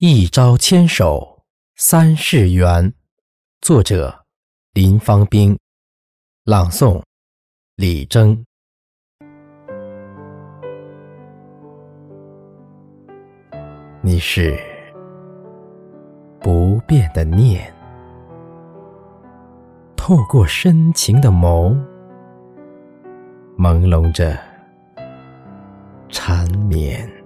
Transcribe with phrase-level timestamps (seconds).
[0.00, 1.42] 一朝牵手
[1.74, 2.94] 三世缘，
[3.60, 4.24] 作者
[4.72, 5.58] 林芳兵，
[6.44, 7.02] 朗诵
[7.74, 8.44] 李征。
[14.00, 14.56] 你是
[16.38, 17.74] 不变的念，
[19.96, 21.76] 透过深情的眸，
[23.58, 24.38] 朦胧着
[26.08, 27.17] 缠绵。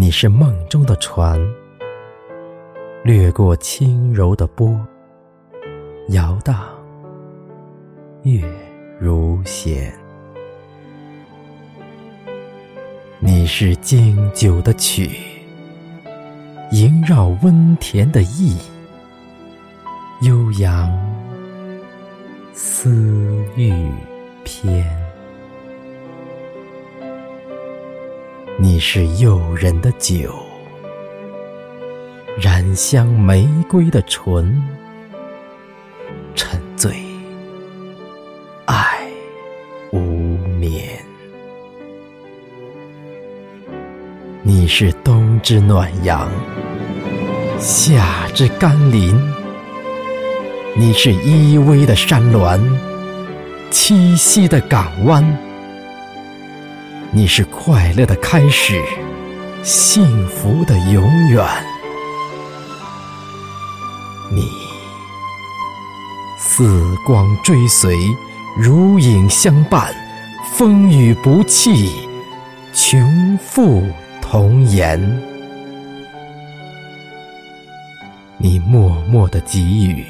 [0.00, 1.38] 你是梦中的船，
[3.04, 4.74] 掠过轻柔的波，
[6.08, 6.66] 摇荡
[8.22, 8.42] 月
[8.98, 9.92] 如弦。
[13.18, 15.10] 你是经久的曲，
[16.70, 18.56] 萦绕温甜的意，
[20.22, 20.90] 悠扬
[22.54, 22.90] 思
[23.54, 23.70] 欲
[24.44, 24.99] 偏。
[28.62, 30.34] 你是诱人的酒，
[32.38, 34.62] 染香玫瑰的唇，
[36.34, 36.94] 沉醉
[38.66, 39.00] 爱
[39.92, 40.86] 无眠。
[44.42, 46.30] 你是冬之暖阳，
[47.58, 49.18] 夏之甘霖。
[50.76, 52.60] 你是依偎的山峦，
[53.70, 55.49] 栖息的港湾。
[57.12, 58.80] 你是快乐的开始，
[59.64, 61.44] 幸福的永远。
[64.30, 64.48] 你
[66.38, 67.98] 似光追随，
[68.56, 69.92] 如影相伴，
[70.52, 71.90] 风雨不弃，
[72.72, 73.82] 穷富
[74.22, 75.00] 同颜。
[78.38, 80.06] 你默默的给予，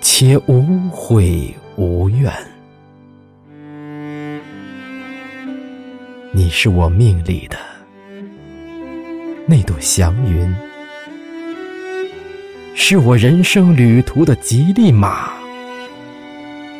[0.00, 2.32] 且无悔无怨。
[6.30, 7.56] 你是我命里的
[9.46, 10.54] 那朵祥云，
[12.74, 15.30] 是我人生旅途的吉利马，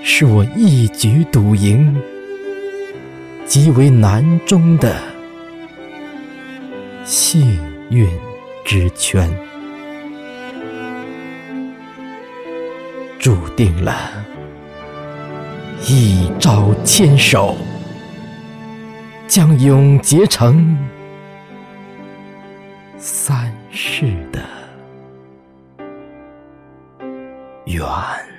[0.05, 1.97] 是我一举赌赢
[3.47, 5.01] 极为难中的
[7.05, 7.59] 幸
[7.91, 8.07] 运
[8.67, 9.31] 之圈，
[13.19, 14.13] 注定了
[15.87, 17.57] 一朝牵手。
[19.29, 20.75] 将永结成
[22.97, 24.43] 三世的
[27.67, 28.38] 缘。